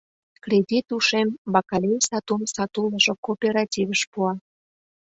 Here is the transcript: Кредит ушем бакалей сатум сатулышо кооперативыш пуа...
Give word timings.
Кредит 0.43 0.87
ушем 0.95 1.27
бакалей 1.53 1.99
сатум 2.07 2.41
сатулышо 2.53 3.13
кооперативыш 3.25 4.01
пуа... 4.11 4.31